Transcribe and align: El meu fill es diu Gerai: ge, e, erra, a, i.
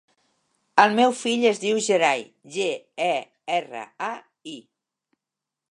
El 0.83 0.95
meu 0.99 1.13
fill 1.19 1.45
es 1.49 1.61
diu 1.65 1.81
Gerai: 1.89 2.25
ge, 2.57 2.67
e, 3.09 3.13
erra, 3.59 3.83
a, 4.09 4.13
i. 4.57 4.57